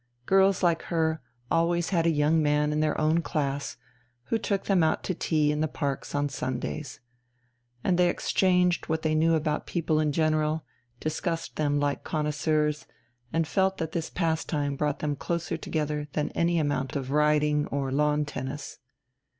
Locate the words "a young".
2.07-2.41